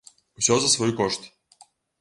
Усё 0.41 0.57
за 0.63 0.69
свой 0.77 0.91
кошт. 1.03 1.21